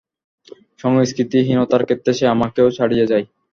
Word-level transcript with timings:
সংস্কৃতি-হীনতার 0.79 1.83
ক্ষেত্রে 1.85 2.11
সে 2.13 2.25
আমাকেও 2.27 2.67
ছাড়িয়ে 2.71 3.05
যায়। 3.07 3.25